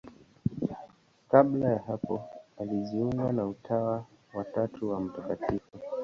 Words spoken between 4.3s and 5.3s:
wa Tatu wa Mt.